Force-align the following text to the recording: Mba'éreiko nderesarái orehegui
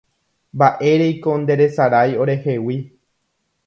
Mba'éreiko 0.61 1.37
nderesarái 1.43 2.19
orehegui 2.25 2.83